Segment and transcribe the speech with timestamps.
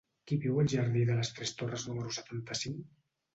[0.29, 2.83] Qui viu al jardí de les Tres Torres número setanta-cinc?